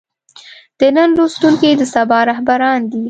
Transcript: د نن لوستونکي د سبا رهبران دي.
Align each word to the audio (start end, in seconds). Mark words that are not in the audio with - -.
د 0.79 0.81
نن 0.95 1.09
لوستونکي 1.17 1.69
د 1.79 1.81
سبا 1.93 2.19
رهبران 2.29 2.79
دي. 2.91 2.99